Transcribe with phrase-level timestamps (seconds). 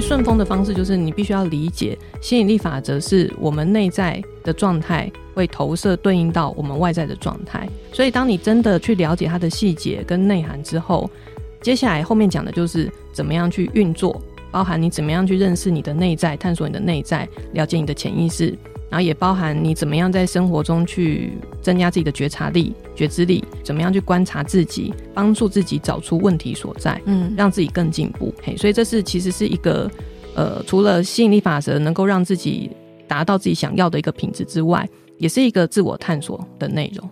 [0.00, 7.68] 顺风的方式就是你必须要理解吸引力法则是我们内在的状态会投射对应到我们外在的状态。
[7.92, 11.08] 所以当你真的去了解它的细节跟内涵之后，
[11.60, 18.56] 接下来后面讲的就是怎么样去运作，包含你怎么样去认识你的内在，探索你的内在，了解你的潜意识。
[18.90, 28.34] 然后也包含你怎么样在生活中去增加自己的觉察力、觉知力，怎么样去观察自己，帮助自己找出问题所在，嗯，让自己更进步。
[28.42, 29.88] 嘿，所以这是其实是一个
[30.34, 32.68] 呃，除了吸引力法则能够让自己
[33.06, 37.08] 达到自己想要的一个品质之外，也是一个自我探索的内容。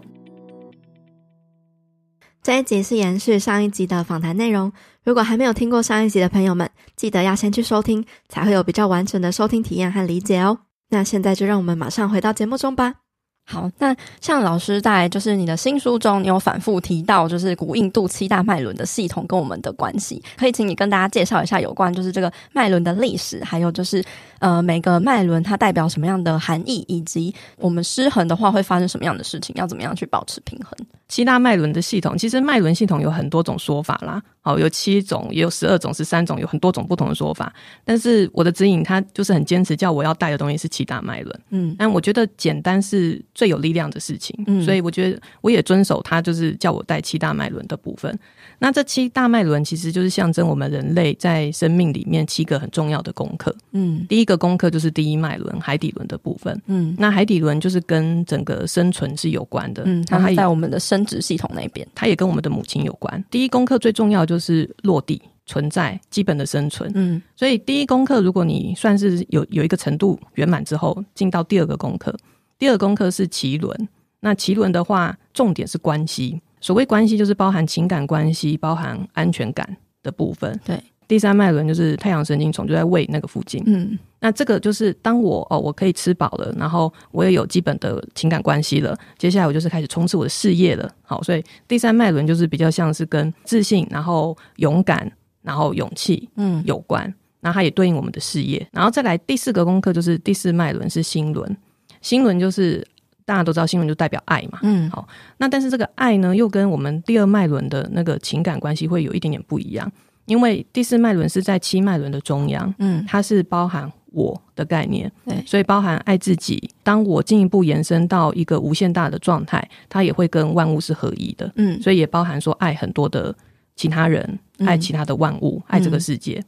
[2.42, 4.72] 这一集是延续上一集的访谈内容。
[5.04, 10.58] 如果还没有听过上一集的朋友们，记得要先去收听，才会有比较完整的收听体验和理解哦。
[10.90, 13.07] 那现在就让我们马上回到节目中吧。
[13.50, 24.04] 好，那像老师在就是你的新书中，你有反复提到就是古印度七大脉轮的系统跟我们的关系，可以请你跟大家介绍一下有关就是这个脉轮的历史，还有就是
[24.38, 30.70] 呃每个脉轮它代表什么样的含义，以及我们失衡的话会发生什么样的事情，要怎么样去保持平衡。
[31.08, 37.50] 七大脉轮的系统，其实脉轮系统有很多种说法啦，好，有七种，也有十二种、十三种，有很多种不同的说法。
[37.82, 48.18] 但是我的指引，它就是很坚持叫我要带的东西是七大脉轮，嗯，但我觉得简单是最有力量的事情，嗯，所以我觉得我也遵守他，就是叫我带七大脉轮的部分。
[48.58, 53.54] 那这七大脉轮其实就是象征我们人类在生命里面七个很重要的功课。
[53.70, 56.60] 嗯，第一个功课就是第一脉轮海底轮的部分。
[56.66, 59.84] 嗯，那海底轮就是跟整个生存是有关的。
[59.86, 63.24] 嗯，它还在我们的生殖系统那边，它也跟我们的母亲有关。
[63.30, 66.90] 第一功课最重要就是落地存在，基本的生存。
[66.96, 72.12] 嗯，所以第一功课如果你算是有有一个程度圆满之后，进到第二个功课。
[72.58, 73.88] 第二个功课是奇轮。
[74.20, 76.40] 那奇轮的话，重点是关系。
[76.60, 80.58] 所谓关系，就是包含情感关系，包含安全感的部分。
[80.64, 83.62] 对，第三脉轮就是太阳神经丛，就在胃那个附近。
[83.66, 90.90] 嗯，那这个就是当我哦，我可以吃饱了，然后我也有基本的情感关系了，接下来我就是开始冲刺我的事业了。
[91.02, 95.08] 好，所以第三脉轮就是比较像是跟自信，然后勇敢，
[95.42, 97.14] 然后勇气，嗯，有关。
[97.38, 98.66] 那它也对应我们的事业。
[98.72, 101.56] 然后再来第四个功课就是第四脉轮是心轮，
[102.00, 102.86] 心轮就是。
[103.28, 104.58] 大家都知道，新轮就代表爱嘛。
[104.62, 109.92] 嗯，好，那但是这个爱呢，又跟我们第二脉轮的那个情感关系会有一点点不一样，
[110.24, 116.70] 因为第四脉轮是在七脉轮的中央，嗯，它是包含我的概念，对，所以包含爱自己。
[116.82, 123.36] 当我进一步延伸到一个无限大的状态，它也会跟万物是合一的，嗯，所以也包含说爱很多的
[123.76, 126.42] 其他人，爱其他的万物，嗯，爱这个世界。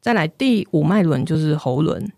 [0.00, 2.10] 再来第五脉轮就是喉轮。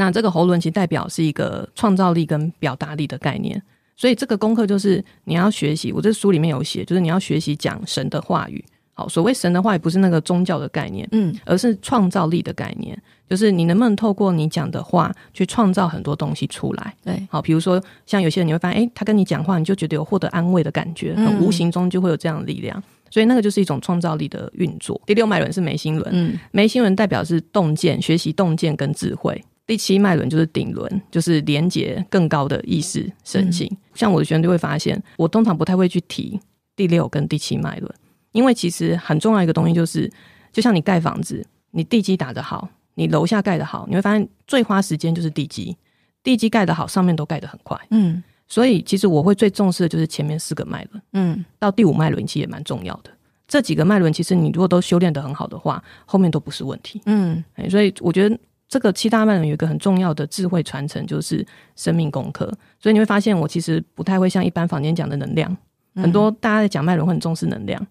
[0.00, 3.62] 那这个喉轮其实代表是一个创造力跟表达力的概念，
[3.94, 5.92] 所以这个功课就是你要学习。
[5.92, 8.64] 我这书里面有写，就是你要学习讲神的话语。
[8.94, 16.94] 好，所谓神的话语不是那个宗教的概念，嗯，而是创造力的概念，就是你能不能透过你讲的话去创造很多东西出来。
[17.04, 24.98] 对，好，比如说像有些人你会发现，诶，他跟你讲话，你就觉得有获得安慰的感觉，很无形中就会有这样的力量，所以那个就是一种创造力的运作。
[25.06, 29.42] 第六脉轮是眉心轮，嗯，眉心轮代表是洞见、学习洞见跟智慧。
[29.70, 33.68] 第七脉轮就是顶轮，就是连接更高的意识神性。
[33.70, 36.40] 嗯、像我的学生就会发现，我通常不太会去提
[36.74, 37.94] 第六跟第七脉轮，
[38.32, 40.10] 因为其实很重要一个东西就是，
[40.52, 45.76] 就像你盖房子，你地基打得好，你楼下盖得好，你会发现最花时间就是地基，
[46.24, 47.78] 地基盖得好，上面都盖得很快。
[47.90, 53.10] 嗯，所以其实我会最重视的就是前面四个脉轮，嗯，到第五脉轮其实也蛮重要的。
[53.46, 57.00] 这几个脉轮其实你如果都修炼得很好的话，后面都不是问题。
[57.06, 58.36] 嗯，所以我觉得。
[58.70, 61.44] 这个七大脉轮有一个很重要的智慧传承，就是
[61.74, 62.46] 生命功课。
[62.78, 65.54] 所以你会发现，我其实不太会像一般房间讲的能量。
[65.96, 67.84] 很多大家在讲脉轮会很重视能量，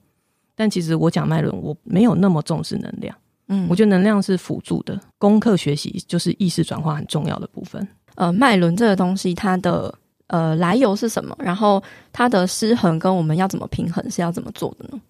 [0.56, 3.13] 但其实我讲脉轮，我没有那么重视能量。
[3.50, 7.85] 嗯，我觉得能量是辅助的，功课学习就是意识转化很重要的部分。
[8.16, 9.94] 呃，脉轮这个东西，它的
[10.28, 11.35] 呃来由是什么？
[11.39, 11.83] 然后
[12.13, 15.01] 它的失衡跟我们要怎么平衡，是要怎么做的呢？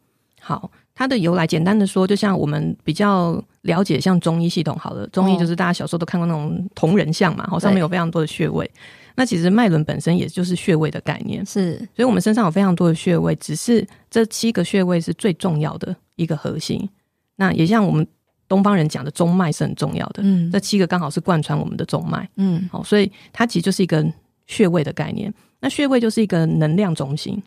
[0.41, 0.71] 好。
[0.99, 8.69] 它的由来，简单的说，就像我们比较了解，像中医系统好了，中医就是大家小时候都看过那种铜人像嘛，好、哦、上面有非常多的穴位。
[9.15, 16.89] 那其实脉轮本身也就是穴位的概念，是，所以我们身上有非常多的穴位，只是这七个穴位是最重要的一个核心。
[17.37, 18.05] 那也像我们
[18.49, 24.05] 东方人讲的中脉是很重要的，嗯，这七个刚好是贯穿我们的中脉，嗯，好，所以它其实就是一个
[24.47, 25.33] 穴位的概念。
[25.61, 27.41] 那穴位就是一个能量中心。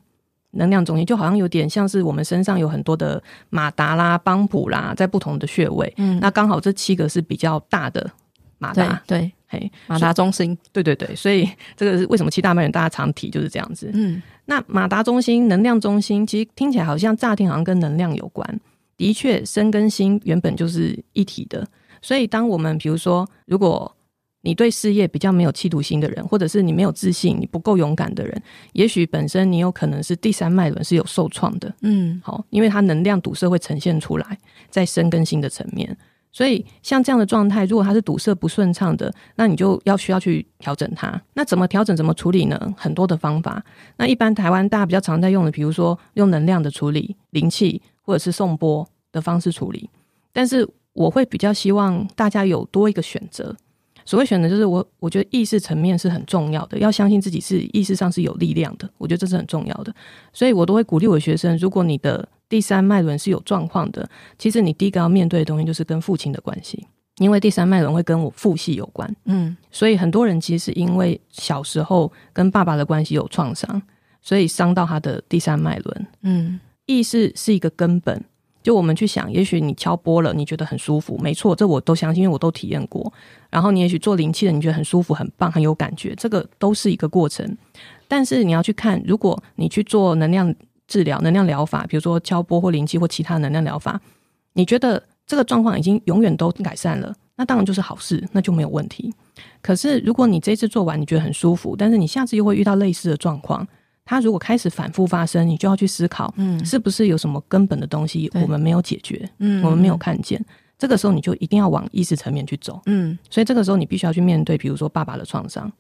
[0.52, 5.93] 能量中心就好像有点像是我们身上有很多的马达啦、邦普啦，在不同的穴位。
[5.96, 8.10] 嗯，那刚好这七个是比较大的
[8.58, 9.02] 马达。
[9.06, 10.56] 对，嘿，马达中心。
[10.72, 13.90] 对对对，所以这个是为什么七大脉轮大家常提就是这样子。
[13.93, 18.60] 嗯，那马达中心、能量中心，其实听起来好像乍听好像跟能量有关。
[18.99, 21.66] 的确，身跟心原本就是一体的，
[22.00, 23.93] 所以，当我们比如说，如果
[24.43, 28.43] 你对事业比较没有企图心的人，或者是你没有自信、你不够勇敢的人，
[28.73, 31.75] 也许本身你有可能是第三脉轮是有受创的。
[31.81, 35.97] 嗯，好，因为它能量堵塞会呈现出来，在深跟新的层面。
[36.35, 41.21] 所以，像这样的状态，如果它是堵塞不顺畅的，那你就要需要去调整它。
[41.35, 42.75] 那怎么调整、怎么处理呢？
[42.75, 43.62] 很多的方法。
[43.99, 49.91] 那一般台湾大家比较常在用的，比如说用能量的处理、灵气或者是颂钵的方式处理。
[50.33, 53.55] 但是我会比较希望大家有多一个选择。
[54.04, 58.88] 所谓选择，就是我我觉得意识层面是很重要的，要相信自己是意识上是有力量的。
[58.99, 59.94] 我觉得这是很重要的。
[60.32, 64.08] 所以我都会鼓励我的学生，如果你的第三脉轮是有状况的，
[64.38, 66.87] 其实你第一个要面对的东西就是跟父亲的关系，
[67.19, 69.16] 因为第三脉轮会跟我父系有关。
[69.25, 73.81] 嗯，所以很多人其实是因为小时候跟爸爸的关系有创伤，
[74.20, 76.06] 所以伤到他的第三脉轮。
[76.22, 78.22] 嗯，意识是一个根本。
[78.62, 83.12] 就我们去想，也许你敲波了，你觉得很舒服，没错，这我都相信，因为我都体验过。
[83.50, 87.56] 然后你也许做灵气的，你觉得很舒服、很棒、很有感觉，这个都是一个过程。
[88.09, 90.55] 但是你要去看，如果你去做能量。
[90.88, 93.99] 治疗能量疗法，比如说敲波或灵气或其他能量疗法，
[94.53, 99.11] 你觉得这个状况已经永远都改善了，那当然就是好事，那就没有问题。
[99.62, 103.67] 可是如果你这次做完你觉得很舒服，但是你下次又会遇到类似的状况，
[104.04, 110.44] 它如果开始反复发生，你就要去思考，嗯，是不是有什么根本的东西我们没有解决，嗯，我们没有看见。
[110.78, 115.70] 这个时候你就一定要往意识层面去走，嗯，所以这个时候你必须要去面对，比如说爸爸的创伤，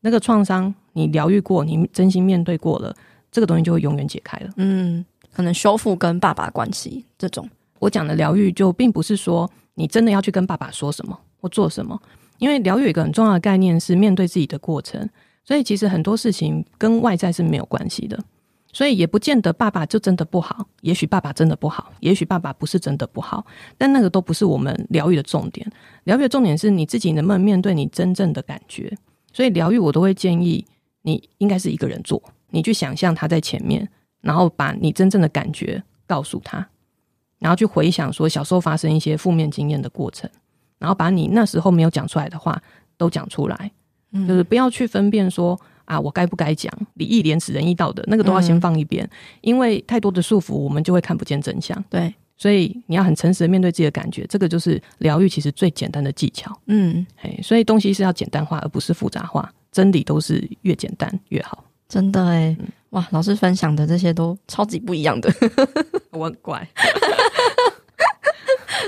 [0.00, 2.94] 那个创伤你疗愈过，你真心面对过了。
[3.30, 4.50] 这个东西就会永远解开了。
[4.56, 5.02] 嗯，
[5.32, 7.48] 可能修复跟爸爸关系这种，
[7.78, 11.98] 我讲的疗愈就并不是说你真的要去跟爸爸说什么或做什么，
[12.36, 15.08] 因为疗愈有一个很重要的概念是面对自己的过程，
[15.44, 18.18] 所以其实很多事情跟外在是没有关系的，
[18.72, 23.44] 所以也不见得爸爸就真的不好，也许爸爸真的不好，也许爸爸不是真的不好，
[23.76, 25.70] 但那个都不是我们疗愈的重点，
[26.04, 28.96] 疗愈的重点是你自己能不能面对你真正的感觉，
[29.32, 30.64] 所以疗愈我都会建议
[31.02, 32.22] 你应该是一个人做。
[32.50, 33.88] 你去想象他在前面，
[34.20, 36.68] 然后把你真正的感觉告诉他，
[37.38, 40.30] 然后去回想说小时候发生一些负面经验的过程，
[40.78, 42.62] 然后把你那时候没有讲出来的话
[42.96, 43.72] 都讲出来，
[44.12, 49.10] 嗯，就是不要去分辨说啊，我该不该讲，礼义廉耻仁义道德那个都要先放一边，嗯，
[49.40, 51.82] 因为太多的束缚，我们就会看不见真相。
[51.90, 56.56] 对，所以你要很诚实的面对自己的感觉，这个就是疗愈其实最简单的技巧。
[56.66, 61.64] 嗯，哎，所以东西是要简单化，而不是复杂化，真理都是越简单越好。
[61.88, 62.56] 真的哎，
[62.90, 63.06] 哇！
[63.10, 65.30] 老师分享的这些都超级不一样的，
[66.12, 66.66] 我很怪。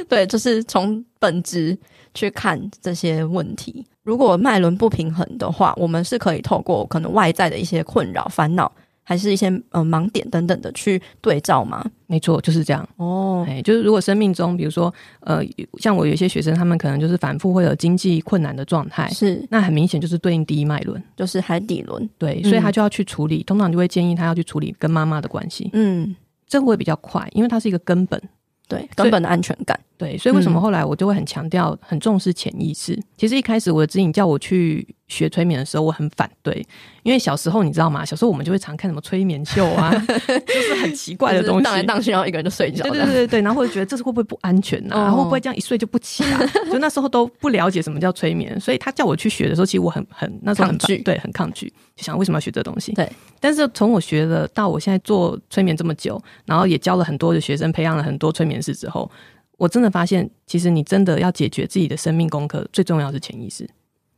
[0.09, 1.77] 对，就是从本质
[2.15, 3.85] 去看这些问题。
[4.03, 8.71] 如果脉轮不平衡的话，我们是可以透过可能外在的一些困扰、烦恼。
[9.07, 11.85] 还是一些呃盲点等等的去对照吗？
[12.07, 13.45] 没错，就是这样哦。
[13.47, 14.91] 哎，就是如果生命中，比如说
[15.21, 15.43] 呃，
[15.79, 22.09] 像我有一些学生，他们可能就是反复会有经济困难的状态，是那很明显就是对应第一脉轮，就是海底轮。
[22.17, 25.69] 对，所以他就要去处理，嗯、通常就会建议他要去处理跟妈妈的关系。
[25.75, 26.17] 嗯，
[26.47, 28.19] 这会比较快，因为它是一个根本。
[28.67, 29.79] 对，根本的安全感。
[30.05, 32.93] 对，所以为什么后来我就会很强调、很重视潜意识？
[32.93, 36.65] 嗯、其实一开始我的指引叫我去学催眠的时候，我很反对，
[37.03, 38.05] 因为小时候你知道吗？
[38.05, 39.91] 小时候我们就会常看什么催眠秀啊，
[40.47, 42.83] 就是很奇怪的东西，荡来荡去，然后一个人就睡觉。
[42.85, 45.05] 对对对对，然后会觉得这是会不会不安全啊？
[45.05, 46.41] 然后会不会这样一睡就不起啊？
[46.71, 52.93] 就那时候都不了解什么叫催眠，所以他叫我去学的时候，其实我很很那时候很抗拒，对，很抗拒，就想为什么要学这东西？
[52.93, 53.09] 对。
[53.41, 59.11] 但是从我学了到我现在做催眠这么久，然后也教了很多的学生，培养了很多催眠师之后。
[59.57, 63.69] 我真的发现，其实你真的要解决自己的生命功课，最重要是潜意识。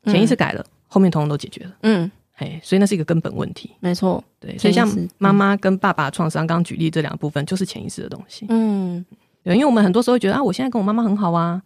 [0.04, 1.76] 潜意识改了，嗯、后面通通都解决了。
[1.82, 3.72] 嗯，嘿，所以那是一个根本问题。
[3.80, 4.56] 没错，对。
[4.56, 4.88] 所以像
[5.18, 8.46] 妈妈跟爸爸创伤，刚刚举例这两部分，就是潜意识的东西。
[8.48, 9.04] 嗯，
[9.42, 11.60] 对，因为我们很多时候觉得啊，我现在跟我妈妈很好啊，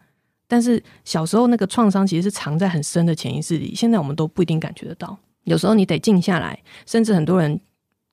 [0.48, 5.16] 但是小时候那个创伤其实是藏在很深的潜意识里，现在我们都不一定感觉得到。
[5.44, 7.60] 有时候你得静下来，甚至很多人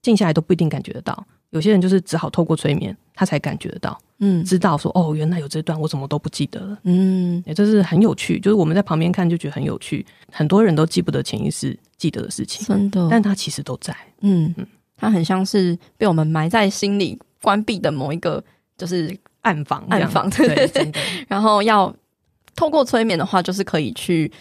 [0.02, 1.26] 静下来都不一定感觉得到。
[1.52, 14.54] 有些人就是只好透过催眠，他才感觉得到，嗯，知道说哦，原来有这段，我怎么都不记得了，嗯，也就是很有趣，就是我们在旁边看就觉得很有趣，很多人都记不得潜意识记得的事情，真的，但他其实都在，嗯。
[14.58, 18.44] 嗯，他很像是被我们埋在心里关闭的某一个
[18.78, 20.92] 就是暗房，暗房，对。
[21.30, 21.96] 然后要
[22.56, 24.32] 透过催眠的话，就是可以去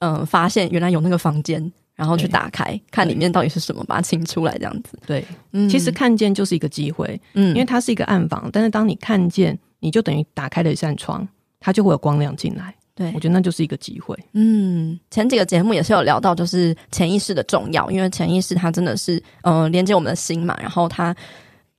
[0.00, 1.72] 嗯、呃、发现原来有那个房间。
[2.00, 4.98] 然后去打开，看里面到底是什么，把它清出来，这样子。
[5.06, 11.28] 对，嗯，其实看见就是一个机会，嗯，因为它是一个暗房，但是当你看见，你就等于打开了一扇窗，
[11.60, 12.74] 它就会有光亮进来。
[12.94, 14.18] 对，我觉得那就是一个机会。
[14.32, 21.14] 嗯，前几个节目也是有聊到，就是潜意识的重要，因为潜意识它真的是，呃，连接我们的心嘛，然后它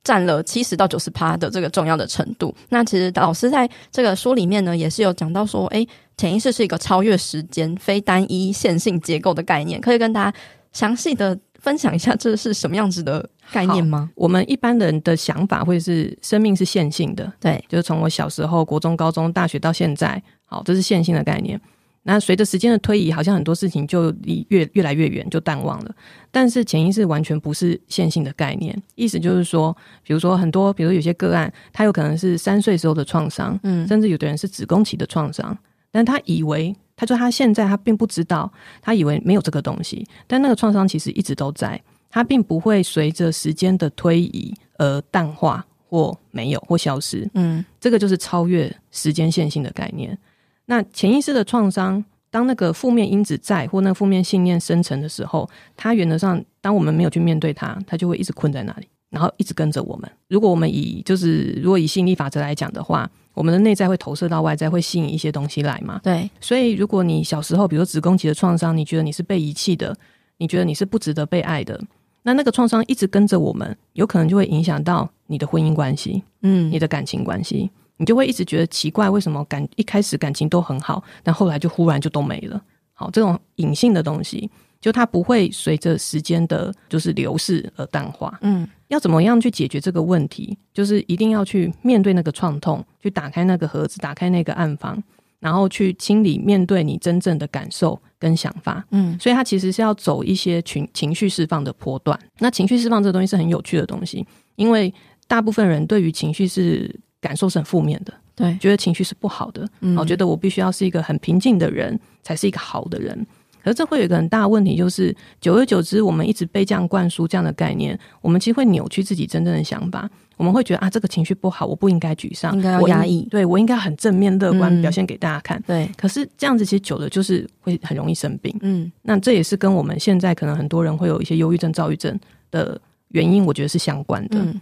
[0.04, 2.54] 占了七十到九十趴的这个重要的程度。
[2.70, 10.38] 那其实老师在这个书里面呢，也是有讲到说，诶，潜意识是一个超越时间、非单一线性结构的概念，可以跟大家
[10.72, 14.10] 详细的分享一下这是什么样子的概念吗？
[14.14, 21.60] 我们一般人的想法会是生命是线性的，对，就是从我小时候、国中、高中、大学到现在，好，这是线性的概念。
[22.04, 25.94] 那随着时间的推移，好像很多事情就离越越来越远，就淡忘了。
[26.30, 35.56] 但是潜意识完全不是线性的概念，意思就是说，比如说很多，比如有些个案，他有可能是三岁时候的创伤，嗯，甚至有的人是子宫期的创伤，
[35.92, 41.80] 但他以为，他说他现在他并不知道，他以为没有这个东西，但那个创伤其实一直都在，
[42.10, 50.18] 他并不会随着时间的推移而淡化或没有或消失，嗯，这个就是超越时间线性的概念。
[50.66, 60.10] 那潜意识的创伤，当那个负面因子在或那个负面信念生成的时候，它原则上，当我们没有去面对它，它就会一直困在那里，然后一直跟着我们。
[60.28, 66.00] 如果我们以就是如果以吸引力法则来讲的话，我们的内在会投射到外在，会吸引一些东西来嘛？
[66.02, 66.30] 对。
[66.40, 69.96] 所以如果你小时候，比如说子宫期的创伤，你觉得你是被遗弃的，
[70.38, 71.78] 你觉得你是不值得被爱的，
[72.22, 77.70] 那那个创伤一直跟着我们，有可能就会影响到你的婚姻关系，嗯，你的感情关系。
[77.98, 82.60] 你就会一直觉得奇怪，为什么感一开始感情都很好，但后来就忽然就都没了？
[82.94, 88.38] 好，这种隐性的东西，就它不会随着时间的，就是流逝而淡化。
[88.42, 90.56] 嗯，要怎么样去解决这个问题？
[90.72, 95.02] 就是一定要去面对那个创痛，去打开那个盒子，打开那个暗房，
[95.38, 98.84] 然后去清理，面对你真正的感受跟想法。
[98.90, 102.18] 嗯，所以它其实是要走一些情情绪释放的波段。
[102.38, 104.92] 那情绪释放这个东西是很有趣的东西，因为
[105.26, 106.94] 大部分人对于情绪是。
[107.22, 113.26] 感受是很负面的，对，觉得情绪是不好的，嗯，我觉得我必须要是一个很平静的人，才是一个好的人。
[113.62, 120.10] 可是这会有一个很大的问题，就是久而久之，我们一直被这样灌输这样的概念，我们其实会扭曲自己真正的想法。
[120.36, 125.58] 我们会觉得啊，这个情绪不好，我不应该沮丧，应该要压抑，我对我应该很正面乐观表现给大家看。
[125.58, 128.52] 嗯，对，可是这样子其实久了就是会很容易生病。
[128.62, 132.18] 嗯，那这也是跟我们现在可能很多人会有一些忧郁症、躁郁症
[132.50, 134.40] 的原因，我觉得是相关的。
[134.40, 134.60] 嗯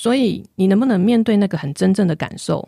[0.00, 2.66] 所以，你能不能面对那个很真正的感受，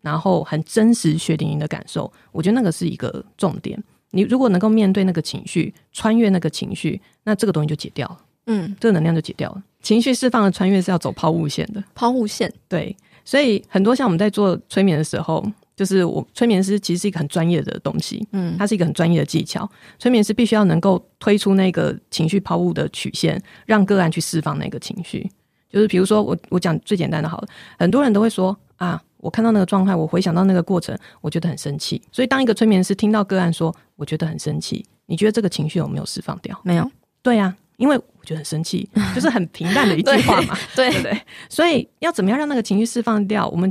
[0.00, 2.10] 然后很真实血淋淋的感受？
[2.32, 3.78] 我觉得那个是一个重点。
[4.12, 8.18] 你如果能够面对那个情绪，穿越那个情绪，那这个东西就解掉了。
[8.46, 9.62] 嗯，这个能量就解掉了。
[9.82, 12.50] 情绪释放的穿越是要走抛物线的，抛物线。
[12.66, 12.96] 对，
[13.26, 15.46] 所以很多像我们在做催眠的时候，
[15.76, 18.26] 就是我催眠师其实是一个很专业的东西。
[18.32, 19.70] 嗯，它是一个很专业的技巧。
[19.98, 25.30] 催眠师必须要能够推出那个情绪抛物的曲线，让个案去释放那个情绪。
[25.70, 27.48] 就是比如说我我讲最简单的好了，
[27.78, 32.02] 很多人都会说啊，我看到那个状态，我回想到那个过程，我觉得很生气。
[32.10, 36.58] 所以当一个催眠师听到个案说我觉得很生气，你觉得这个情绪有没有释放掉？
[36.64, 36.90] 没有。
[37.22, 41.22] 对呀、啊，因为我觉得很生气，就是很平淡的一句话嘛， 对，对不对？
[41.48, 43.48] 所以要怎么样让那个情绪释放掉？
[43.48, 43.70] 我们。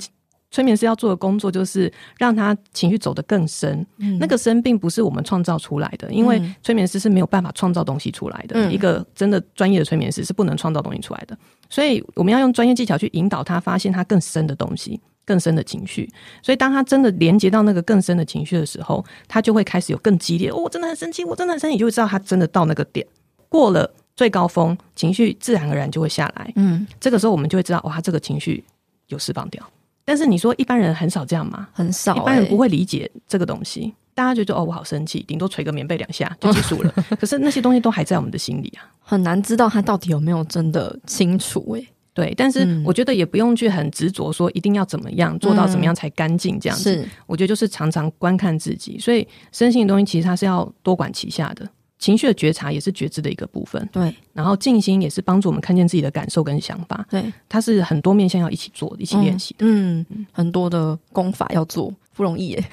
[0.52, 8.56] 催眠师要做的工作就是让他情绪走得更深，嗯、那个深并不是我们创造出来的，因为催眠师是没有办法创造东西出来的。
[8.60, 11.38] 嗯、一个真的专业的催眠师是不能创造东西出来的，
[11.70, 16.10] 所以我们要用专业技巧去引导他发现他更深的东西、更深的情绪。
[16.42, 20.50] 所以当他真的连接到那个更深的情绪的时候，他就会开始有更激烈。
[20.50, 23.06] 哦，我真的很生气，我真的很生气，你就会知道他真的到那个点，
[23.48, 26.52] 过了最高峰，情绪自然而然就会下来。
[26.56, 28.64] 嗯，这个时候我们就会知道，哇，这个情绪
[29.10, 29.64] 有释放掉。
[30.10, 31.68] 但是你说一般人很少这样吗？
[31.72, 33.94] 很少、欸，一般人不会理解这个东西。
[34.16, 36.92] 大家觉得哦，我好生气，顶多捶个棉被两下 就结束了。
[37.20, 41.88] 可是那些东西都还在我们的心里啊，很难知道他到底有没有真的清楚诶、欸。
[42.16, 47.08] 对，但是我觉得也不用去很执着说一定要怎么样做到怎么样才干净这样子。
[47.28, 48.98] 我觉得就是常常观看自己。
[48.98, 51.70] 所以身心的东西其实它是要多管齐下的。
[52.00, 54.16] 情绪的觉察也是觉知的一个部分，对。
[54.34, 57.32] 然后静心也是帮助我们看见自己的感受跟想法，对。
[57.48, 61.94] 它是很多面向要一起做，一起练习的，嗯，嗯，很多的功法要做。
[62.20, 62.64] 不容易耶，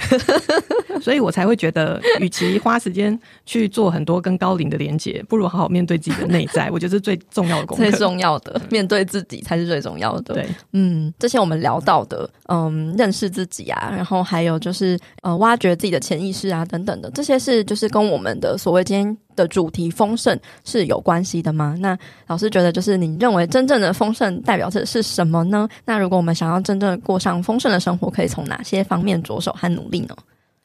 [1.00, 6.68] 所以我才会觉得，与其花时间去做很多跟高龄的连接，不如好好面对自己的内在。
[6.68, 10.34] 我觉得是最重要的功课， 最重要的面对自己才是最重要的。
[10.34, 21.76] 对，嗯，这些我们聊到的，嗯，认识自己啊，然后还有就是呃，挖掘自己的潜意识啊，等等的，这些是就是跟我们的所谓今天的主题丰盛是有关系的吗？
[21.78, 25.68] 那老师觉得，就是你认为真正的丰盛代表着是什么呢？
[25.84, 30.16] 那如果我们想要真正过上丰盛的生活，可以从哪些方面着手和努力呢？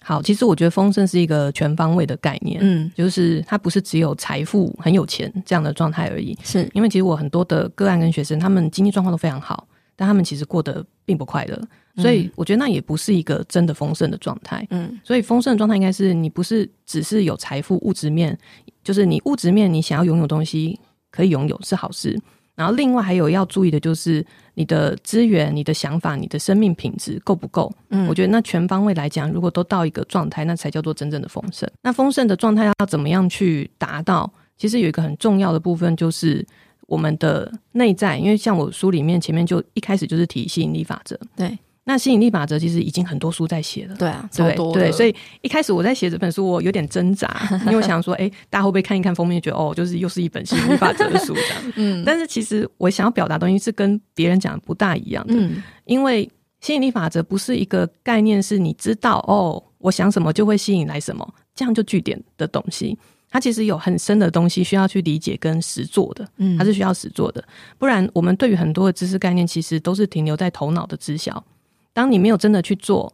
[0.04, 11.62] 好，其实我觉得丰盛是一个全方位的概念，嗯，就是它不是只有财富很有钱这样的状态而已，是因为其实我很多的个案跟学生，他们经济状况都非常好，但他们其实过得并不快乐。
[11.98, 14.66] 所以我觉得那也不是一个真的丰盛的状态。
[14.70, 18.38] 嗯，所以丰盛的状态应该是你不是只是有财富物质面，
[18.84, 20.80] 就是你物质面你想要拥有东西
[21.10, 22.18] 可以拥有是好事，
[22.56, 27.72] 然后另外还有要注意的就是你的资源、你的想法、你的生命品质够不够？
[27.90, 31.70] 嗯，我觉得那全方位来讲，如果都到一个状态，那才叫做真正的丰盛。
[31.82, 34.32] 那丰盛的状态要怎么样去达到？
[34.58, 36.46] 其实有一个很重要的部分就是
[36.86, 41.58] 我们的内在，因为像我书里面前面就一开始就是提吸引力法则，对。
[41.84, 47.28] 那吸引力法则其实已经很多书在写了，对啊，对对，所以一开始我在写这本书，我有点挣扎，
[47.66, 51.74] 因为我想说，哎，大家会不会看一看封面，觉得哦，就是又是一本吸引力法则的书这样？
[51.78, 62.96] 嗯，但是其实我想要表达东西是跟别人讲的不大一样的，嗯，因为吸引力法则不是一个概念，是你知道哦，我想什么就会吸引来什么，这样就据点的东西，
[63.32, 67.44] 它其实有很深的东西需要去理解跟实做的，嗯，它是需要实做的，
[67.80, 71.44] 不然我们对于很多的知识概念，其实都是停留在头脑的知晓。
[71.94, 73.14] 当你没有真的去做，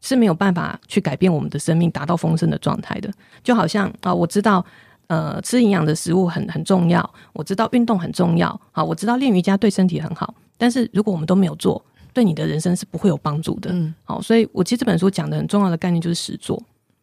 [0.00, 3.10] 是没有办法去改变我们的生命，达到丰盛的状态的。
[3.42, 4.64] 就好像啊，我知道，
[5.06, 10.34] 呃，吃营养的食物很很重要，我知道运动很重要，好，我知道练瑜伽对身体很好。
[10.56, 11.82] 但是如果我们都没有做，
[12.12, 13.70] 对你的人生是不会有帮助的。
[13.72, 16.60] 嗯，好，所以我其实这本书讲的很重要的概念就是实做，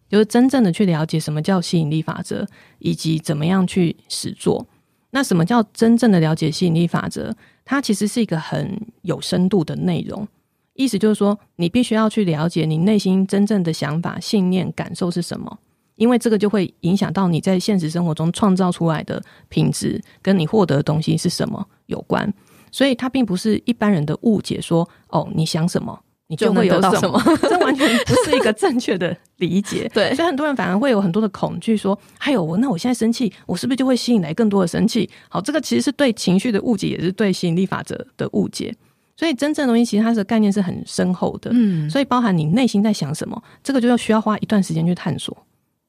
[0.10, 2.46] 就是真正的去了解什么叫吸引力法则，
[2.80, 4.66] 以及怎么样去实做。
[5.12, 7.34] 那什么叫真正的了解吸引力法则？
[7.64, 10.28] 它其实是一个很有深度的内容。
[10.76, 15.58] 意思就是说，你必须要去了解你内心真正的想法、信念、感受是什么，
[15.96, 22.32] 因为这个就会影响到你在现实生活中创造出来的品质，跟你获得的东西是什么有关。
[22.72, 29.90] 所以，它并不是一般人的误解，说哦，你想什么，你就会有什么，什么这完全不是一个正确的理解。
[29.96, 35.10] 对，所以很多人反而会有很多的恐惧，说，哎呦我，那我现在生气，我是不是就会吸引来更多的生气？
[35.30, 38.76] 好，这个其实是对情绪的误解，也是对吸引力法则的误解。
[39.16, 45.36] 所以真正的东西其实它的概念是很深厚的，嗯，所以包含你内心在想什么，这个就要需要花一段时间去探索，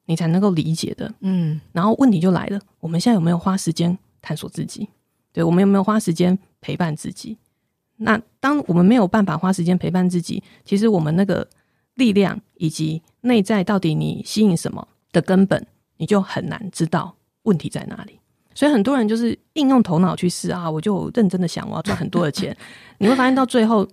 [0.05, 1.59] 你才能够理解的，嗯。
[1.73, 4.87] 然后问题就来了，我们现在有没有花时间探索自己？
[5.33, 7.37] 对，我们有没有花时间陪伴自己？
[7.97, 11.47] 那当我们没有办法花时间陪伴自己，其实我们那个
[11.95, 15.65] 力量以及内在到底你吸引什么的根本，
[15.97, 18.19] 你就很难知道问题在哪里。
[18.57, 22.57] 所以很多人就是应用头脑去试啊，我就认真的想我要赚很多的钱，
[22.97, 23.87] 你会发现到最后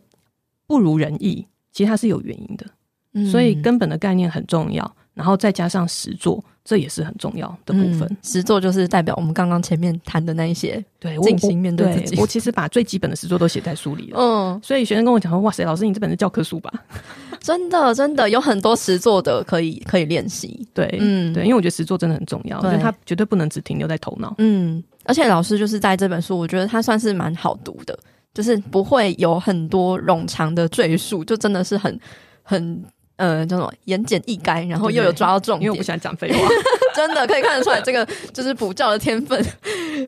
[0.66, 2.64] 不如人意，其实它是有原因的。
[3.12, 8.03] 嗯，所以根本的概念很重要，然后再加上实作，这也是很重要的部分。
[8.11, 12.20] 嗯，实作就是代表我们刚刚前面谈的那一些，对，进行面对自己。
[12.20, 14.18] 我，其实把最基本的实作都写在书里了。
[14.20, 16.72] 嗯，所以学生跟我讲说：“哇塞，老师，你这本是教科书吧？”
[17.40, 20.66] 真的，真的有很多实作的可以可以练习。
[20.72, 24.35] 对，嗯，对，因为我觉得实作真的很重要，所以它绝对不能只停留在头脑。
[24.38, 27.98] 嗯，而且老师就是在这本书，我觉得它算是蛮好读的，
[28.33, 32.00] 就是不会有很多冗长的赘述，就真的是很
[32.42, 32.83] 很
[33.16, 35.62] 呃，叫什么言简意赅，然后又有抓到重点。
[35.62, 36.48] 因为我不喜欢讲废话，
[36.94, 39.44] 真的可以看得出来，这个就是补教的天分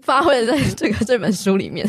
[0.02, 1.88] 发挥在这个这本书里面，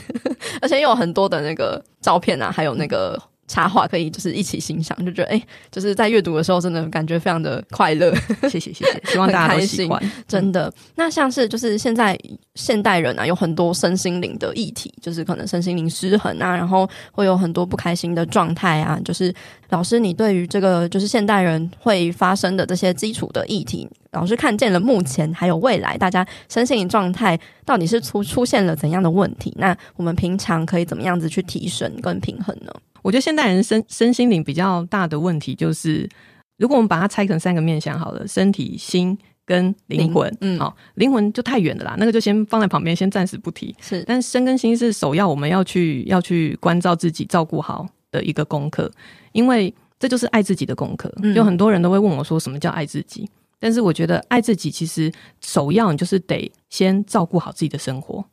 [0.62, 3.22] 而且又有很多的那个照片啊，还有那个。
[3.48, 8.14] 插画可以就是一起欣赏，就觉得哎、欸，就是在阅读的时候，真的感觉非常的快乐。
[8.50, 10.12] 谢谢谢谢，希望大家都喜欢。
[10.28, 12.18] 真的，那像是就是现在
[12.56, 19.00] 现代人啊，有很多身心灵的议题，就是可能身心灵失衡啊，然后会有很多不开心的状态啊。
[19.06, 19.34] 就是
[19.70, 29.54] 老师，你对于这个就是现代人会发生的这些基础的议题，老师看见了目前还有未来，大家身心灵状态到底是出出现了怎样的问题？
[29.58, 32.72] 那我们平常可以怎么样子去提升跟平衡呢？
[33.02, 36.10] 我觉得现代人身身心灵比较大的问题就是，
[36.58, 43.74] 如果我们把它拆成三个面向好了，身体、心跟灵魂，嗯，好，灵魂就太远了啦，那个就先放在旁边，先暂时不提。
[43.80, 48.92] 是，但是身跟心是首要我们要去要去关照自己、照顾好的一个功课，
[49.32, 51.10] 因为这就是爱自己的功课。
[51.34, 53.30] 就很多人都会问我说，什么叫爱自己？
[53.60, 58.24] 但是我觉得爱自己其实首要你就是得先照顾好自己的生活，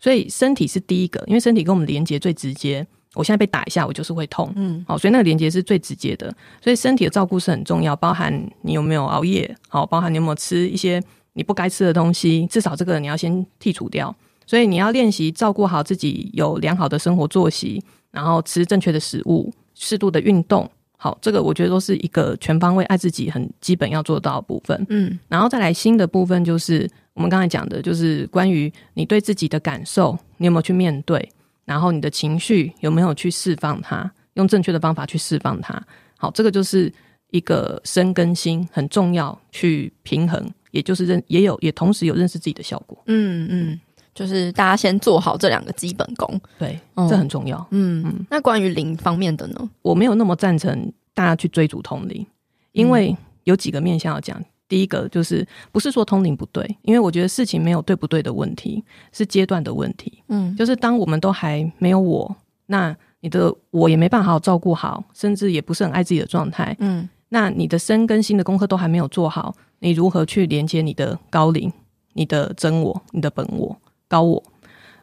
[0.00, 2.86] 所以身体是第一个，因为身体跟我们连接最直接。
[3.14, 14.14] 我现在被打一下，我就是会痛，嗯，好，所以那个连接是最直接的，所以身体的照顾是很重要，包含你有没有熬夜，好，包含你有没有吃一些你不该吃的东西，至少这个你要先剔除掉。
[14.46, 31.26] 所以你要练习照顾好自己，有良好的生活作息，然后吃正确的食物，适度的运动，好，这个我觉得都是一个全方位爱自己很基本要做到的部分，嗯，然后再来新的部分就是我们刚才讲的，就是关于你对自己的感受，你有没有去面对。
[31.64, 34.10] 然后你的情绪有没有去释放它？
[34.34, 35.80] 用正确的方法去释放它。
[36.16, 36.92] 好，这个就是
[37.30, 43.00] 一个深更新很重要，去平衡，也就是认也有也同时有认识自己的效果。
[43.06, 43.80] 嗯嗯，
[44.14, 47.58] 就是大家先做好这两个基本功，对，嗯、这很重要。
[47.70, 48.26] 嗯嗯。
[48.28, 49.70] 那关于灵方面的呢？
[49.82, 52.26] 我没有那么赞成大家去追逐通灵，
[52.72, 54.42] 因为有几个面向要讲。
[54.68, 60.22] 第一个就是不是说通灵不对，因为我觉得事情没有对不对的问题，是阶段的问题。
[60.28, 62.34] 嗯，就是当我们都还没有我，
[62.66, 66.74] 那你的我也没办法好好照顾好，甚至也不是很爱自己的状态。
[66.80, 71.72] 嗯，那你的身跟心的功课都还没有做好，你如何去连接你的高灵、
[72.14, 73.76] 你的真我、你的本我、
[74.08, 74.42] 高我？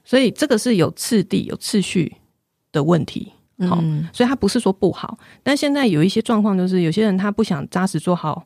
[0.04, 2.15] 所以这个是有次第、有次序
[2.71, 3.32] 的问题。
[3.69, 3.80] 好，
[4.12, 8.43] 所以他不是说不好，但现在有一些状况，就是有些人他不想扎实做好。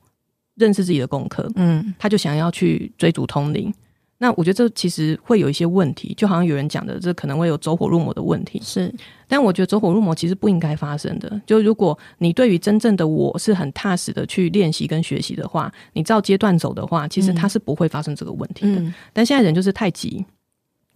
[0.56, 3.74] 认识自己的功课，嗯，他就想要去追逐通灵。
[4.18, 8.62] 那我觉得这其实会有一些问题，就好像有人讲的，这可能会有走火入魔的问题。
[8.64, 8.92] 是，
[9.28, 11.42] 但我觉得走火入魔其实不应该发生的。
[11.46, 18.80] 就如果你对于真正的我是很踏实的去练习跟学习的话，你照阶段走的话，其实它是不会发生这个问题的。
[18.80, 20.26] 嗯，但现在人就是太急，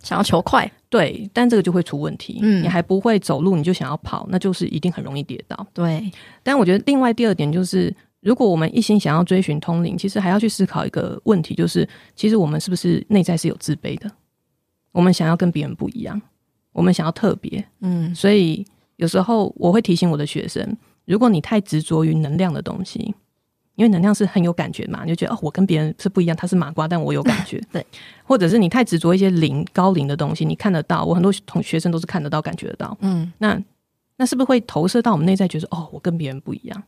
[0.02, 2.39] 想要求快，对，但这个就会出问题。
[2.41, 5.67] 嗯，你还不会走路，你就想要跑，那就是一定很容易跌倒。
[5.74, 6.10] 对，
[6.41, 7.93] 但我觉得另外第二点就是。
[8.21, 14.12] 如果我们一心想要追寻通灵，其实还要去思考一个问题，就是其实我们是不是内在是有自卑的？
[14.91, 16.21] 我们想要跟别人不一样，
[16.73, 18.65] 我们想要特别，嗯，所以
[18.97, 23.13] 有时候我会提醒我的学生，如果你太执着于能量的东西，
[23.75, 27.86] 因为能量是很有感觉嘛，你就觉得哦，我跟别人是不一样，他是麻瓜，但我有感觉， 对，
[28.25, 33.58] 或者是你太执着一些灵高灵的东西，你看得到，我很多同学生都是看得到、感觉得到，嗯，那
[34.17, 36.84] 那是不是会投射到我们内在，觉得哦，我跟别人不一样？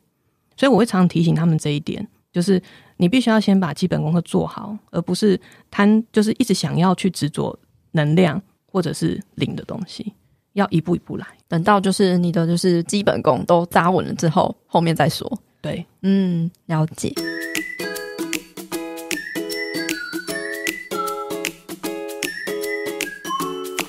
[0.58, 2.62] 所以我会常常提醒他们这一点，就是
[2.98, 7.58] 你必须要先把基本功课做好，而不是贪，就是一直想要去执着
[7.92, 10.14] 能量或者是灵的东西，
[10.54, 15.32] 要一步一步来，等到就是你的就是基本功都扎稳了之后，后面再说。
[15.62, 17.14] 对，嗯，了解。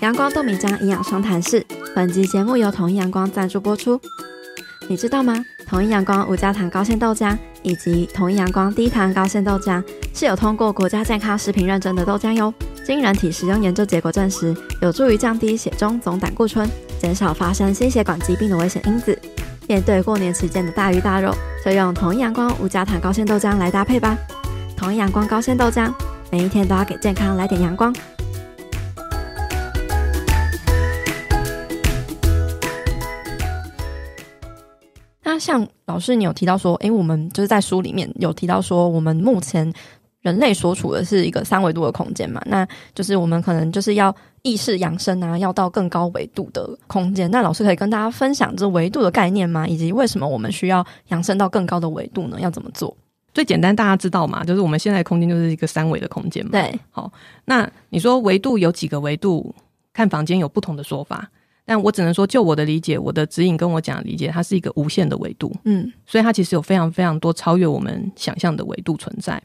[0.01, 4.01] 阳光豆米浆营养双谈室，本集节目由统一阳光赞助播出。
[4.89, 5.45] 你知道吗？
[5.73, 9.83] 统一阳光无加糖高纤豆浆以及统一阳光低糖高纤豆浆
[10.13, 12.53] 是有通过国家健康食品认证的豆浆哟。
[12.85, 16.69] 经人体食用研究结果证实，有助于降低血中总胆固醇，
[17.01, 19.19] 减少发生心血管疾病的危险因子。
[19.67, 24.15] 面对过年期间的大鱼大肉，就用统一阳光无加糖高纤豆浆来搭配吧。
[24.77, 25.91] 统一阳光高纤豆浆，
[26.31, 27.91] 每一天都要给健康来点阳光。
[35.43, 39.71] 像老师，你有提到说，诶，我们就是在书里面有提到说，我们目前
[40.21, 42.41] 人类所处的是一个三维度的空间嘛？
[42.47, 47.29] 那就是我们可能就是要意识扬升啊，要到更高维度的空间。
[47.33, 49.67] 那老师可以跟大家分享这维度的概念吗？
[49.67, 52.39] 以及为什么我们需要扬升到更高的维度呢？
[52.41, 52.97] 要怎么做？
[53.35, 54.45] 最简单，大家知道嘛？
[54.45, 56.53] 就是我们现在的空间就是一个三维的空间嘛。
[56.53, 57.11] 对，好，
[57.47, 59.55] 那你说维度有几个维度？
[59.95, 61.29] 看房间有不同的说法。
[61.65, 69.41] 但我只能说，就我的理解，我的指引跟我讲的理解，它是一个无限的维度，嗯，所以它其实有非常非常多超越我们想象的维度存在。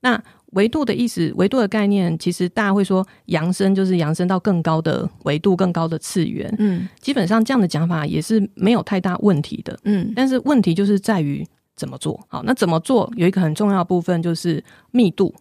[0.00, 0.22] 那
[0.52, 12.20] 维度的意思，维度的概念，其实大家会说扬升就是扬升到更高的维度、更高的次元，嗯，基本上这样的讲法也是没有太大问题的，嗯，但是问题就是在于怎么做。
[12.28, 15.34] 好，那怎么做有一个很重要的部分就是密度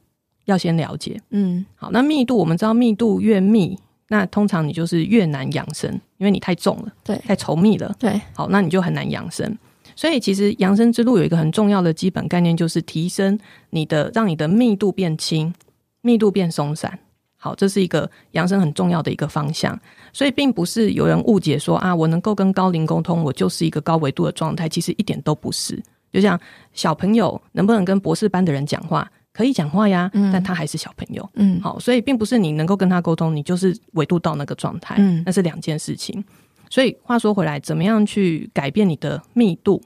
[0.45, 3.77] 要先了解，嗯，好，那密度我们知道密度越密。
[4.09, 8.19] 那通常你就是越难养生，因为你太重了，对，太稠密了，对。
[8.33, 9.57] 好，那你就很难养生。
[9.95, 13.37] 所以其实养生之路有一个很重要的基本概念，就是提升
[13.69, 15.53] 你的，让你的密度变轻，
[16.01, 16.99] 密度变松散。
[17.37, 19.79] 好，这是一个养生很重要的一个方向。
[20.11, 24.69] 所以并不是有人误解说啊，我能够跟高龄沟通，我就是一个高维度的状态。
[24.69, 25.81] 其实一点都不是。
[26.11, 26.39] 就像
[26.73, 29.11] 小朋友能不能跟博士班的人讲话？
[29.33, 36.23] 可以讲话呀，但他还是小朋友，嗯，好，所以并不是你能够跟他沟通，你就是维度到那个状态，嗯，那是两件事情。
[36.69, 39.81] 所以话说回来，怎么样去改变你的密度？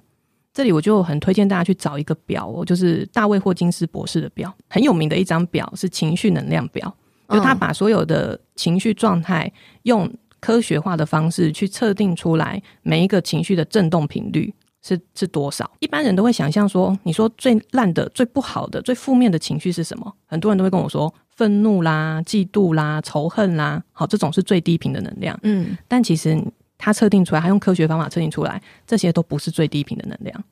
[0.53, 6.93] 这里我就很推荐大家去找一个表哦，就是大卫霍金斯博士的表，很有名的一张表，是情绪能量表，
[7.29, 9.51] 就他把所有的情绪状态
[9.83, 14.53] 用科学化的方式去测定出来，每一个情绪的振动频率。
[14.81, 15.69] 是是多少？
[15.79, 20.13] 一般人都会想象说，你说最烂的、最不好的、最负面的情绪是什么？
[20.25, 25.37] 很多人都会跟我说，愤怒啦、嫉妒啦、仇恨啦，好，这种是最低频的能量。
[25.43, 26.41] 嗯，但其实
[26.77, 30.43] 他测定出来，他用科学方法测定出来，这些都不是最低频的能量。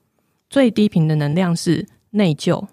[0.50, 2.66] 最低频的能量是内疚、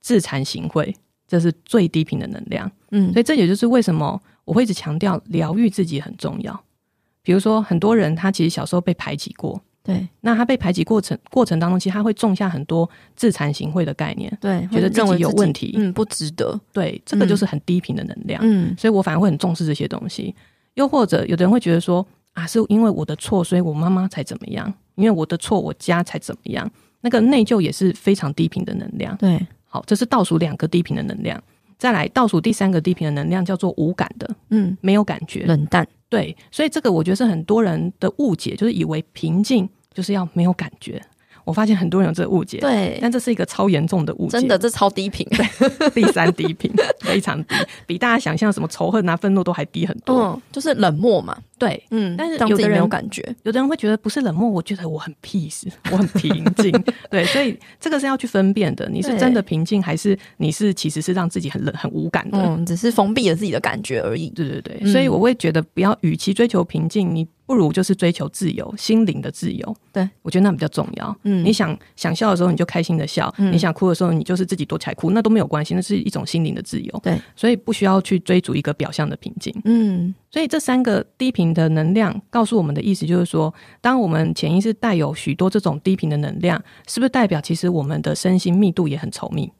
[0.00, 0.94] 自惭形秽，
[1.26, 2.70] 这是最低频的能量。
[2.90, 6.64] 嗯，所以这也就是为什么我会一直强调疗愈自己很重要。
[7.22, 9.60] 比如说，很多人他其实小时候被排挤过。
[9.82, 20.34] 对，那他被排挤过程过程当中，其实他会种下很多自惭形秽的概念，对，觉得自己有问题，嗯，不值得，对，这个就是很低频的能量，嗯，所以我反而会很重视这些东西。
[20.74, 31.42] 又或者有的人会觉得说啊，是因为我的错，所以我妈妈才怎么样，因为我的错，我家才怎么样，那个内疚也是非常低频的能量，对，好，这是倒数两个低频的能量。
[31.80, 35.86] 再来倒数第三个低频的能量叫做无感的，嗯，没有感觉，冷淡。
[36.10, 41.02] 对，所以这个我觉得是很多人的误解，就是以为平静就是要没有感觉。
[41.50, 56.70] 我发现很多人有这个误解，对，但这是一个超严重的误解，真的，这超低频，对， 第三低频，非常低，比大家想象什么仇恨啊、愤怒都还低很多，嗯，就是冷漠嘛，对，嗯，但是有的人有感觉，有的人会觉得不是冷漠，我觉得我很 peace， 我很平静，
[57.10, 67.26] 对，所以这个是要去分辨的，你是真的平静，还是你是其实是让自己很冷、很无感的，嗯，只是封闭了自己的感觉而已，对对对，嗯、所以我会觉得不要，与其追求平静，你。
[67.50, 69.76] 不如就是追求自由，心灵的自由。
[69.92, 71.16] 对，我觉得那比较重要。
[71.24, 77.00] 嗯，你想想笑的时候，你就开心的笑；嗯、你想哭的时候，你就是自己躲起来哭，那都没有关系，那是一种心灵的自由。
[77.02, 79.52] 对，所以不需要去追逐一个表象的平静。
[79.64, 89.50] 嗯，所以这三个低频的能量告诉我们的意思就是说，当我们潜意识带有许多这种低频的能量，是不是代表其实我们的身心密度也很稠密？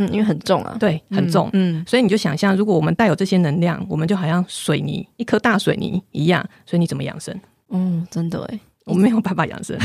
[0.00, 1.50] 嗯，因为很重啊，对，很重。
[1.52, 6.42] 嗯，嗯，所以你就想象，如果我们带有这些能量，我们就好像水泥，一颗大水泥一样。
[6.64, 7.38] 所以你怎么养生？
[7.68, 9.76] 嗯，真的哎，我没有办法养生，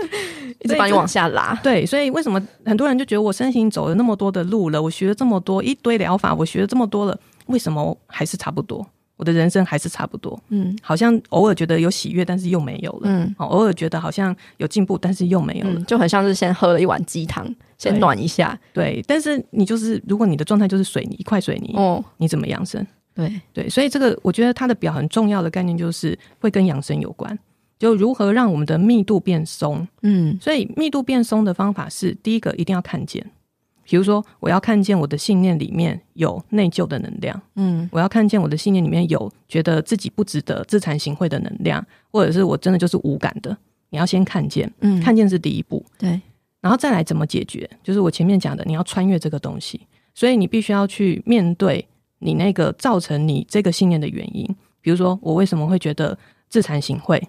[0.60, 1.58] 一直把你往下拉。
[1.64, 8.86] 对，所以为什么很多人就觉得我身形走了那么多的路了，我学了这么多一堆疗法，我学了这么多了，为什么还是差不多？
[9.16, 10.38] 我的人生还是差不多。
[10.48, 13.02] 嗯，好像偶尔觉得有喜悦，但是又没有了。
[13.04, 17.46] 嗯，偶尔觉得好像有进步，但是又没有了，嗯，就很像是先喝了一碗鸡汤，
[17.78, 18.58] 先暖一下。
[18.72, 22.84] 对，对，但是你就是，如果你的状态就是水泥，一块水泥，哦，你怎么养生？
[23.14, 27.38] 对对，所以这个我觉得它的表很重要的概念就是会跟养生有关，
[27.78, 29.86] 就如何让我们的密度变松。
[30.02, 33.24] 嗯，所以密度变松的方法是第一个一定要看见，
[33.84, 43.56] 比如说我要看见我的信念里面有内疚的能量，嗯，我要看见我的信念里面有觉得自己不值得自惭形秽的能量，或者是我真的就是无感的，
[43.90, 46.20] 你要先看见，嗯，看见是第一步，对，
[46.60, 51.86] 然后再来怎么解决，就是我前面讲的，你要穿越这个东西，所以你必须要去面对。
[52.20, 54.46] 你那个造成你这个信念的原因，
[54.80, 56.16] 比如说我为什么会觉得
[56.48, 57.20] 自惭形秽？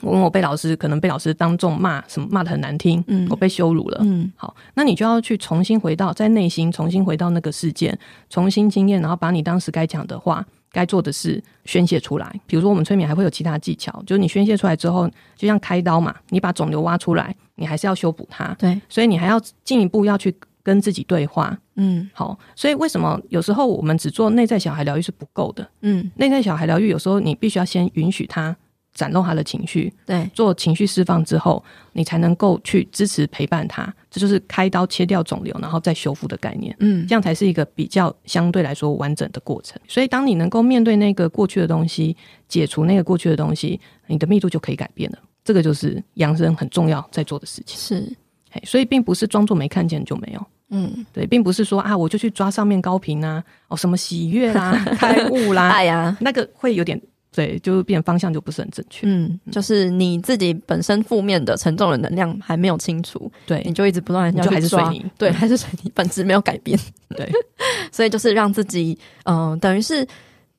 [0.00, 7.96] 我我被老师可能被老师当众骂，什么骂的很难听，嗯，我被羞辱了，嗯，好，那你就要去重新回到在内心，重新回到那个事件，
[8.28, 12.40] 重新经验，然后把你当时该讲的话、该做的事宣泄出来。
[12.46, 20.34] 比如说我们催眠还会有其他技巧，就是你宣泄出来之后，就像开刀嘛，你把肿瘤挖出来，你还是要修补它，对，所以你还要进一步要去。
[20.64, 25.68] 跟自己对话，嗯，好，所以为什么有时候我们只做内在小孩疗愈是不够的？
[25.80, 28.56] 嗯，内在小孩疗愈有时候你必须要先允许他
[28.94, 39.80] 展露他的情绪，对，做情绪释放之后，你才能够去支持陪伴他，这就是开刀切掉肿瘤然后再修复的概念，嗯，这样才是一个比较相对来说完整的过程。
[39.88, 42.16] 所以当你能够面对那个过去的东西，
[42.48, 45.18] 解除那个过去的东西，你的密度就可以改变了。
[45.44, 48.16] 这个就是养生很重要在做的事情，是。
[48.64, 57.00] 所以并不是装作没看见就没有，嗯，对，并不是说啊，我就去抓上面高频啊，哦，什么喜悦啦、 开悟啦，哎呀，那个会有点，
[57.34, 66.78] 对，就变方向就不是很正确，嗯，就是你自己本身负面的沉重的能量还没有清除，对，你就一直不断的就还是水泥，对，还是水泥，本质没有改变，
[67.16, 67.26] 对，
[67.90, 70.06] 所以就是让自己，嗯、呃，等于是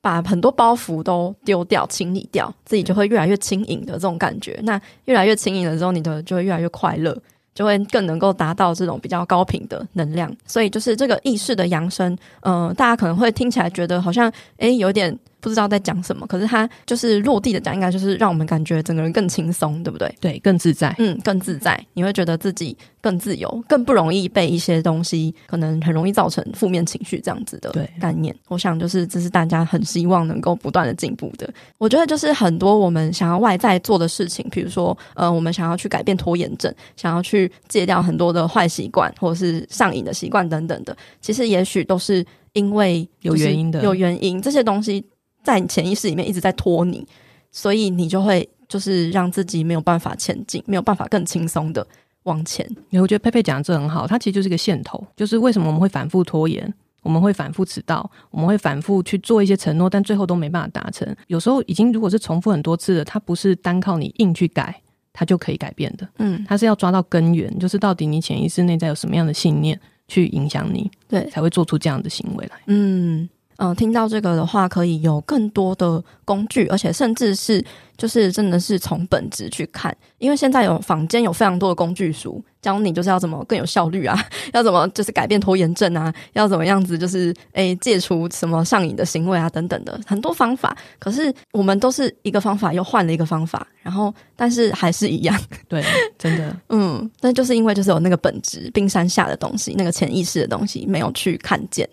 [0.00, 4.58] 把很多包袱都丢掉、清理掉，自己就会越来越轻盈的这种感觉。
[4.64, 7.16] 那越来越轻盈了之后，你的就会越来越快乐。
[7.54, 15.16] 就会更能够达到这种比较高频的能量，所以就是这个意识的扬升，嗯、呃，大家可能会听起来觉得好像，诶，有点。
[15.44, 20.10] 不知道在讲什么，可是他就是落地的讲，应该就是让我们感觉整个人更轻松，对不对？
[20.18, 28.34] 对，更自在，嗯，更自在，你会觉得自己更自由，更不容易被一些东西可能很容易造成负面情绪这样子的概念。
[28.48, 31.46] 我想就是这是大家很希望能够不断的进步的。
[31.76, 45.04] 我觉得就是很多我们想要外在做的事情，比如说呃，我们想要去改变拖延症，想要去戒掉很多的坏习惯或者是上瘾的习惯等等的，其实也许都是因为有原因的，有原因这些东西。
[45.44, 47.06] 在你潜意识里面一直在拖你，
[47.52, 51.86] 所以你就会就是让自己没有办法前进，没有办法更轻松的
[52.24, 52.68] 往前。
[52.92, 61.06] 我觉得佩佩讲的这很好，它其实就是一个线头，就是为什么我们会反复拖延，我们会反复迟到，我们会反复去做一些承诺，但最后都没办法达成。
[61.26, 64.74] 有时候已经如果是重复很多次了，它不是单靠你硬去改，
[65.12, 66.08] 它就可以改变的。
[66.18, 69.78] 嗯，它是要抓到根源，就是到底你潜意识内在有什么样的信念
[70.08, 72.56] 去影响你，对，才会做出这样的行为来。
[72.66, 73.28] 嗯。
[73.56, 77.64] 嗯、呃，听到这个的话，可以有更多的工具，而且甚至是
[77.96, 84.18] 就是真的是从本质去看，因为现在有坊间有非常多的工具书，教你就是要怎么更有效率啊，
[84.52, 90.76] 要怎么就是改变拖延症啊，要怎么样子就是诶戒除什么上瘾的行为啊等等的很多方法。
[90.98, 95.84] 可是我们都是一个方法又换了一个方法，然后但是还是一样， 对，
[96.18, 101.88] 真的， 嗯，但就是因为就是有那个本质冰山下的东西，那个潜意识的东西没有去看见。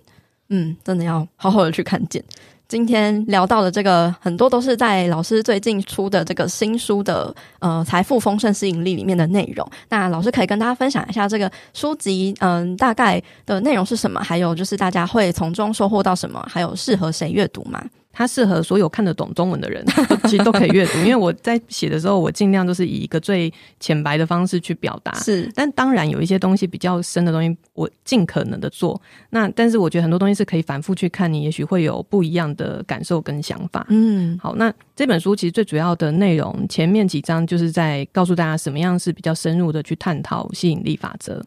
[0.54, 2.24] 嗯，真的要好好的去看见。
[2.68, 9.70] 今天聊到的这个很多都是在老师最近出的这个新书的呃财富丰盛吸引力里面的内容。
[9.90, 14.22] 那老师可以跟大家分享一下这个书籍嗯、大概的内容是什么？
[14.22, 16.42] 还有就是大家会从中收获到什么？
[16.50, 17.84] 还有适合谁阅读吗？
[18.14, 19.86] 它适合所有看得懂中文的人，
[20.28, 20.98] 其实都可以阅读。
[21.04, 25.14] 因为我在写的时候，我尽量都是以一个最浅白的方式去表达。
[25.16, 29.02] 是，但当然有一些东西比较深的东西，我尽可能的做。
[29.30, 33.86] 那但是我觉得很多东西是可以反复去看，你也许会有不一样的感受跟想法。
[33.90, 41.42] 嗯，好，那这本书其实最主要的内容，前面几章就是在告诉大家什么样是比较深入的去探讨吸引力法则，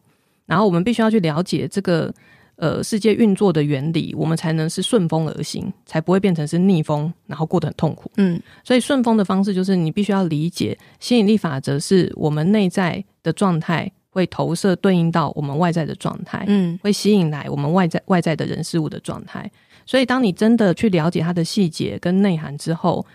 [0.45, 2.13] 然后我们必须要去了解这个。
[2.57, 8.09] 呃，世界运作的原理，我们才能是顺风而行，才不会变成是逆风，然后过得很痛苦。
[8.15, 19.51] 嗯，所以顺风的方式就是你必须要理解吸引力法则，是我们内在的状态会投射对应到我们外在的状态，嗯，会吸引来我们外在外在的人事物的状态。
[19.85, 23.05] 所以，当你真的去了解它的细节跟内涵之后，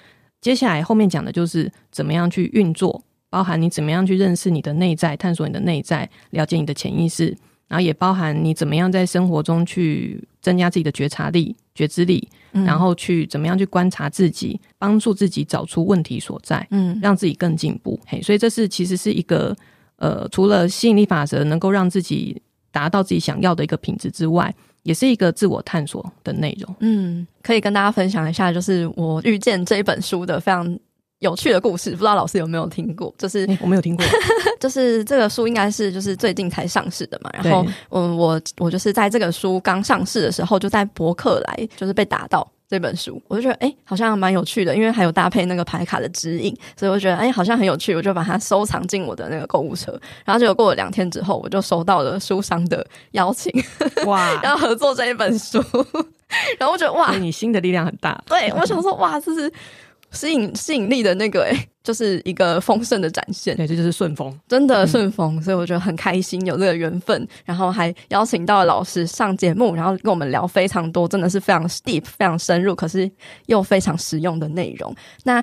[0.43, 7.35] 接下来后面讲的就是怎么样去运作，包含你怎么样去认识你的内在，探索你的内在，了解你的潜意识。
[7.71, 17.97] 然后也包含你怎么样在生活中去增加自己的觉察力、觉知力，嗯、然后去怎么样去观察自己，帮助自己找出问题所在，嗯，让自己更进步。
[18.09, 19.57] 嘿，所以这是其实是一个
[19.97, 24.53] 呃，除了吸引力法则能够让自己达到自己想要的一个品质之外，
[24.83, 26.77] 也是一个自我探索的内容。
[26.81, 30.77] 嗯，可以跟大家分享一下，就是我遇见这一本书的非常。
[31.21, 33.15] 有趣的故事，不知道老师有没有听过？
[33.17, 34.05] 就是、欸、我没有听过，
[34.59, 37.31] 就是这个书应该是就是最近才上市的嘛。
[37.33, 49.93] 然后，嗯，我我就是在这个书刚上市的时候，就在博客来就是被打到这本书，我就觉得哎、欸，好像蛮有趣的，因为还有搭配那个牌卡的指引，所以我觉得哎、欸，好像很有趣，我就把它收藏进我的那个购物车。
[50.25, 53.53] 然后结果过了两天之后，我就收到了书商的邀请，
[54.07, 55.63] 哇， 要合作这一本书。
[56.59, 58.19] 然后我觉得哇，你心的力量很大。
[58.27, 59.53] 对，我想说哇，这是。
[60.13, 63.57] 吸引吸引力的那个诶、欸， 就是一个丰盛的展现。
[63.57, 73.11] 对，这就是顺风，真的顺风，嗯、所以我觉得很开心有这个缘分，然后还邀请到了老师上节目，然后跟我们聊非常多，真的是非常 deep、非常深入，可是
[73.47, 74.95] 又非常实用的内容。
[75.23, 75.43] 那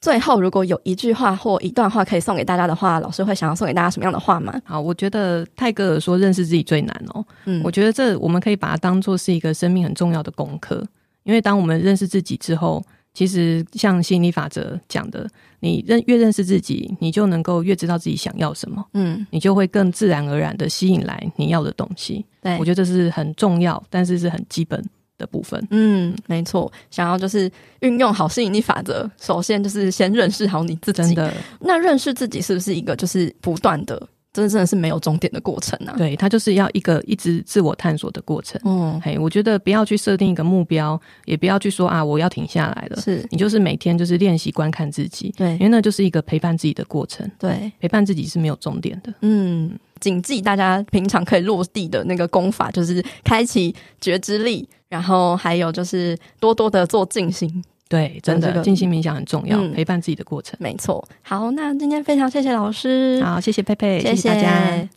[0.00, 4.58] 最后，如果有一句话或一段话可以送给大家的话，老师会想要送给大家什么样的话吗？
[4.64, 7.24] 好，我觉得泰戈尔说认识自己最难哦。
[7.44, 10.86] 嗯，我觉得这我们可以把它当做是一个生命很重要的功课，
[11.24, 12.82] 因为当我们认识自己之后。
[13.16, 15.26] 其实像吸引力法则讲的，
[15.60, 22.22] 你认越认识自己，你就能够越知道自己想要什么，嗯，你就会更自然而然的吸引来你要的东西。
[22.42, 24.84] 对，我觉得这是很重要，但是是很基本
[25.16, 25.66] 的部分。
[25.70, 26.70] 嗯，没错。
[26.90, 27.50] 想要就是
[27.80, 31.02] 运用好吸引力法则，首先就是先认识好你自己。
[31.02, 34.06] 真的，那认识自己是不是一个就是不断的？
[34.36, 35.94] 这真的是没有终点的过程啊！
[35.96, 38.60] 对，它就是要一个一直自我探索的过程。
[38.64, 43.00] 嗯，嘿，我觉得不要去设定一个目标，也不要去说啊，我要停下来了。
[43.00, 47.26] 是你就是每天就是练习观看自己，对，因为那就是一个陪伴自己的过程。
[47.38, 49.14] 对，陪伴自己是没有终点的。
[49.22, 57.64] 嗯，谨记大家平常可以落地的那个功法，就是开启觉知力，然后还有就是多多的做静心。
[57.88, 60.56] 对，真的，静心冥想很重要，嗯，陪伴自己的过程。
[60.60, 61.06] 没错。
[61.22, 64.88] 好，那今天非常谢谢老师，好，谢谢佩佩，谢谢大家。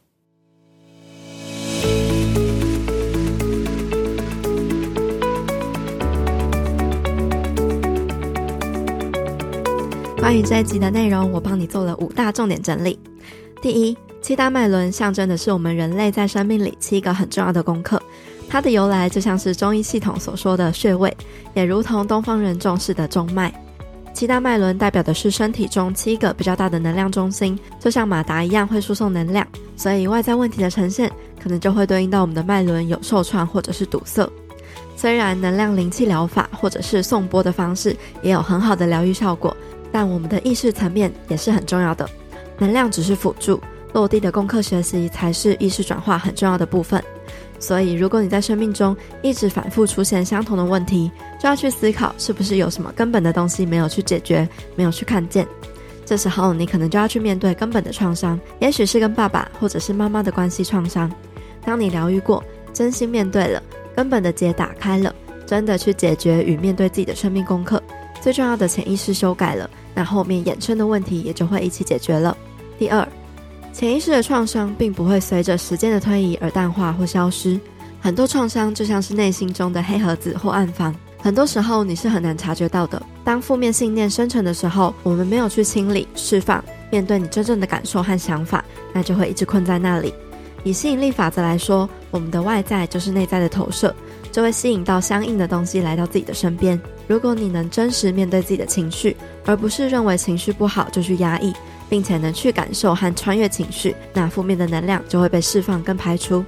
[10.17, 12.99] 关于这一集的内容，我帮你做了五大重点整理。
[13.61, 18.01] 第一，七大脉轮象征的是我们人类在生命里七个很重要的功课。
[18.49, 21.15] 它的由来就像是中医系统所说的穴位，
[21.53, 23.53] 也如同东方人重视的中脉。
[24.11, 29.45] 七大脉轮代表的是身体中七个比较大的能量中心，就像马达一样会输送能量。
[29.77, 31.09] 所以外在问题的呈现，
[31.41, 34.27] 可能就会对应到我们的脉轮有受创或者是堵塞。
[34.97, 39.55] 虽然能量灵气疗法或者是颂钵的方式也有很好的疗愈效果，
[39.91, 42.09] 但我们的意识层面也是很重要的。
[42.57, 43.61] 能量只是辅助，
[43.93, 47.01] 落地的功课学习才是意识转化很重要的部分。
[47.59, 55.45] 所以，如果你在生命中一直反复出现相同的问题，就要去思考是不是有什么根本的东西没有去解决，没有去看见。
[56.05, 61.11] 这时候，你可能就要去面对根本的创伤，也许是跟爸爸或者是妈妈的关系创伤。
[61.63, 62.43] 当你疗愈过，
[62.73, 63.61] 真心面对了，
[63.95, 65.13] 根本的结打开了，
[65.45, 67.83] 真的去解决与面对自己的生命功课，
[68.21, 72.35] 最重要的潜意识修改了，那后面衍生的问题也就会一起解决了。
[72.79, 73.07] 第二，
[73.79, 77.57] 潜意识的创伤并不会随着时间的推移而淡化或消失，
[78.01, 83.01] 很多创伤就像是内心中的黑盒子或暗房，很多时候你是很难察觉到的。
[83.23, 86.61] 当负面信念生成的时候，我们没有去清理、释放，
[86.91, 90.13] 面对你真正的感受和想法，那就会一直困在那里。
[90.65, 93.95] 以吸引力法则来说，我们的外在就是内在的投射。
[94.31, 96.79] 就会吸引到相应的东西来到自己的身边。
[97.07, 101.51] 如果你能真实面对自己的情绪，而不是认为情绪不好就去压抑，
[101.89, 106.45] 并且能去感受和穿越情绪，那负面的能量就会被释放跟排出。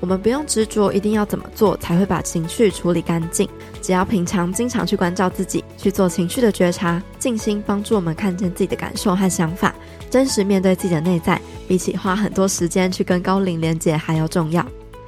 [0.00, 3.46] 我们不用执着一定要怎么做才会把情绪处理干净，
[3.82, 9.74] 只要平常经常去关照自己，去做情绪的觉察，静心帮助我们看见自己的感受和想法，
[10.08, 14.64] 真实面对自己的内在，比起花很多时间去跟高灵连接还要重要。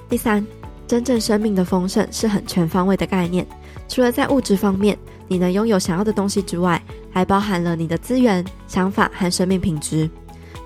[0.09, 0.45] 第三。
[0.85, 3.47] 真正生命的丰盛是很全方位的概念，
[3.89, 4.99] 除了在物质方面
[5.33, 6.81] 你能拥有想要的东西之外，
[7.11, 10.09] 还包含了你的资源、想法和生命品质。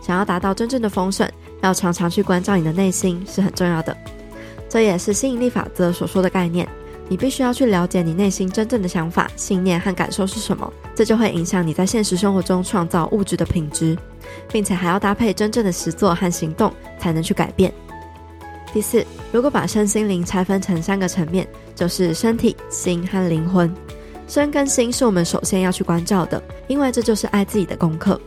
[0.03, 1.29] 想要达到真正的丰盛，
[1.63, 3.97] 要常常去关照你的内心是很重要的。
[4.69, 6.69] 这也是吸引力法则所说的概念，
[7.09, 13.97] 你必须要去了解你内心真正的想法、信念和感受是什么，这就会影响你在现实生活中创造物质的品质，
[14.51, 17.73] 并且还要搭配真正的实作和行动，才能去改变。
[18.73, 21.47] 第四，如果把身心灵拆分成三个层面，
[21.77, 23.73] 就是身体、心和灵魂。
[24.27, 28.21] 身跟心是我们首先要去关照的，因为这就是爱自己的功课。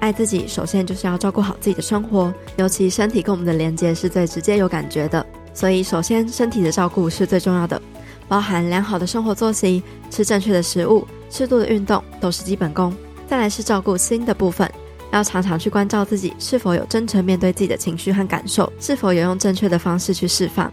[0.00, 5.24] 爱自己，首先就是要照顾好自己的生活，尤其身体跟我们的连接是最直接有感觉的，
[5.54, 7.80] 所以首先身体的照顾是最重要的，
[8.28, 12.94] 包含良好的生活作息、吃正确的食物、适度的运动都是基本功。
[13.26, 14.70] 再来是照顾心的部分。
[15.12, 20.70] 要常常去关照自己是否有真诚面对自己的情绪和感受，是否有用正确的方式去释放。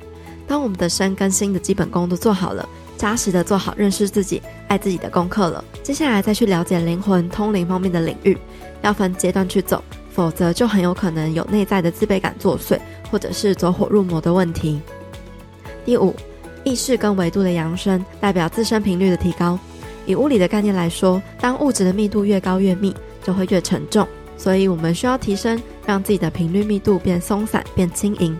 [0.48, 2.68] 当我们的身跟心的基本功都做好了，
[3.02, 8.38] 扎实的做好认识自己、爱自己的功课了，接下来再去了解灵魂、通灵方面的领域，
[8.84, 12.80] 要分阶段去走，否则就很有可能有内在的自卑感作祟，
[13.10, 14.80] 或者是走火入魔的问题。
[15.84, 16.16] 第五，
[16.64, 19.58] 意识跟维度的扬升，代表自身频率的提高。
[20.06, 24.08] 以物理的概念来说，当物质的密度越高越密，就会越沉重。
[24.38, 28.38] 所以我们需要提升，让自己的频率密度变松散、变轻盈。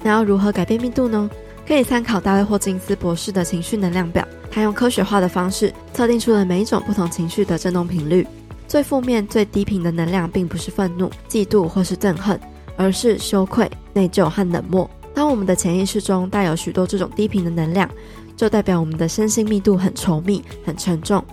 [0.00, 1.28] 那要如何改变密度呢？
[1.66, 8.24] 可以参考大卫霍金斯博士的情绪能量表，他用科学化的方式测定出了每一种不同情绪的振动频率。
[8.68, 12.38] 最负面、最低频的能量，并不是愤怒、嫉妒或是憎恨，
[12.76, 14.88] 而是羞愧、内疚和冷漠。
[15.12, 17.90] 当我们的潜意识中带有许多这种低频的能量，
[18.36, 21.24] 就代表我们的身心密度很稠密、很沉重。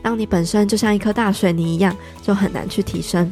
[0.00, 3.30] 当你本身就像一颗大水泥一样，就很难去提升。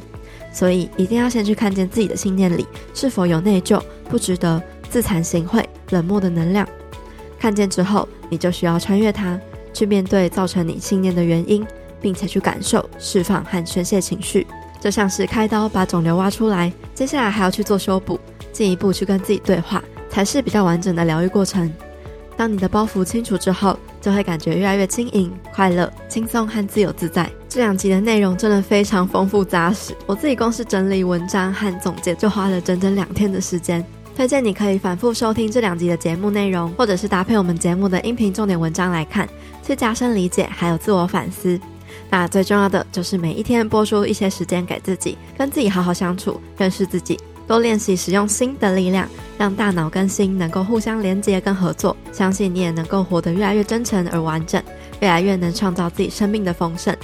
[0.53, 6.67] 所以一定要先去看见自己的信念里是否有内疚、不值得、自惭形秽、冷漠的能量。
[7.39, 9.39] 看见之后，你就需要穿越它，
[9.73, 11.67] 去面对造成你信念的原因，
[12.01, 14.47] 并且去感受、释放和宣泄情绪，
[14.81, 18.21] 就像是开刀把肿瘤挖出来，接下来还要去做修补，
[18.53, 21.73] 进一步去跟自己对话，才是比较完整的疗愈过程。
[22.37, 27.31] 当你的包袱清除之后，就会感觉越来越轻盈、快乐、轻松和自由自在。
[27.49, 33.85] 这两集的内容真的非常丰富扎实，我自己光是整理文章和总结就花了整整两天的时间。
[34.17, 39.29] 推荐你可以反复收听这两集的节目内容，或者是搭配我们节目的音频重点文章来看，
[39.67, 41.59] 去加深理解还有自我反思。
[42.11, 47.19] 那最重要的就是每一天拨出一些时间给自己，跟自己好好相处，认识自己。
[47.47, 51.97] 多练习使用心的力量，让大脑跟心能够互相连接跟合作。
[52.13, 54.63] 相信你也能够活得越来越真诚而完整，
[55.01, 56.97] 越来越能创造自己生命的丰盛。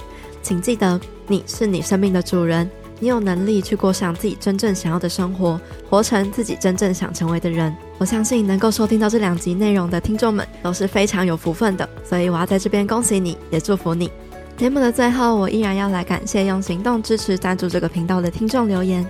[0.42, 7.74] 请记得，你是你生命的主人，你有能力去过上自己真正想要的生活，活成自己真正想成为的人。
[7.98, 14.10] 我相信能够收听到这两集内容的听众们都是非常有福分的，所以我要在这边恭喜你，也祝福你。
[14.56, 19.06] 节目的最后，我依然要来感谢用行动支持赞助这个频道的听众留言。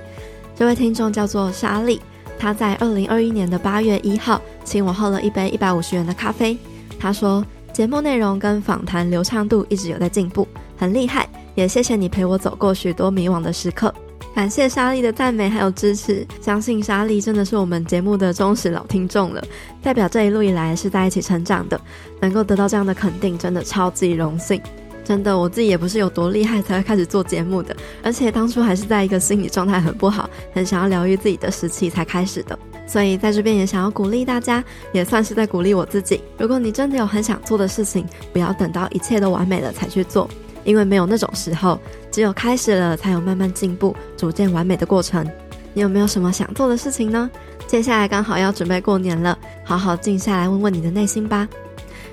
[0.57, 2.01] 这位听众叫做莎莉，
[2.37, 6.59] 他在二零二一年的八月一号请我喝了一杯一百五十元的咖啡。
[6.99, 11.28] 他说节目内容跟访谈流畅度一直有在进步，很厉害。
[11.57, 13.93] 也谢谢你陪我走过许多迷惘的时刻。
[14.35, 19.43] 感谢莎莉的赞美还有支持，相信莎莉真的是我们节目的忠实老听众了，
[19.83, 21.81] 代表这一路以来是在一起成长的，
[22.21, 24.61] 能够得到这样的肯定，真的超级荣幸。
[25.03, 32.59] 真的，我自己也不是有多厉害才会开始做节目的，而且当初还是在一个心理状态很不好、很想要疗愈自己的时期才开始的。
[32.87, 36.21] 所以在这边也想要鼓励大家，也算是在鼓励我自己。
[36.39, 40.29] 如果你真的有很想做的事情，不要等到一切都完美了才去做，
[40.67, 45.27] 因为没有那种时候，只有开始了才有慢慢进步、逐渐完美的过程。
[45.73, 47.31] 你有没有什么想做的事情呢？
[47.67, 51.49] 接下来刚好要准备过年了，好好静下来问问你的内心吧。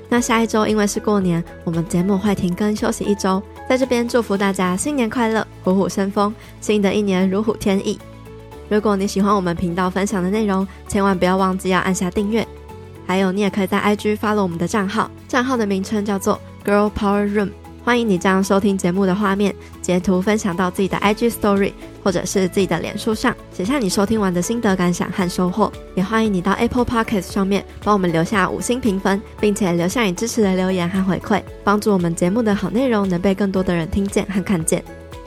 [0.10, 8.00] 那下一周因为是过年，我们节目会停更休息一周，在这边祝福大家新年快乐，虎虎生风，新的一年如虎添翼。
[8.70, 12.48] 如果你喜欢我们频道分享的内容，千万不要忘记要按下订阅。
[13.08, 17.50] 还有，你也可以在 IG follow 我们的账号，账号的名称叫做 Girl Power Room。
[17.84, 25.70] 欢迎你将收听节目的画面截图分享到自己的 IG Story，或者是自己的脸书上，写下你收听完的心得感想和收获。
[25.94, 34.82] 也欢迎你到 Apple Podcast 上面帮我们留下五星评分，并且留下你支持的留言和回馈，帮助我们节目的好内容能被更多的人听见和看见。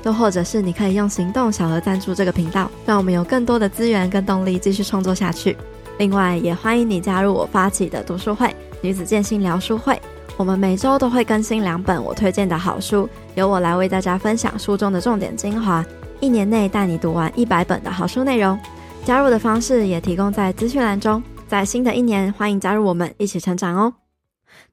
[0.04, 5.54] 又或者是你可以用行动小额赞助这个频道，让我们有更多的资源跟动力继续创作下去。
[5.98, 10.00] 另外，也欢迎你加入我发起的读书会——女子健心聊书会。
[10.36, 15.84] 我们每周都会更新两本我推荐的好书，由我来为大家分享书中的重点精华，
[16.20, 18.58] 一年内带你读完一百本的好书内容。
[19.04, 21.22] 加入的方式也提供在资讯栏中。
[21.48, 23.94] 在新的一年，欢迎加入我们一起成长哦！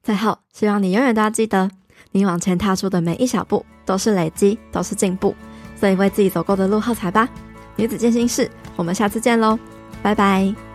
[0.02, 1.70] 最后，希望你永远都要记得，
[2.10, 5.34] 你往前踏出的每一小步都是累积，都是进步。
[5.76, 7.28] 所以为自己走过的路喝彩吧！
[7.76, 9.58] 女子健心室，我们下次见喽，
[10.02, 10.73] 拜拜。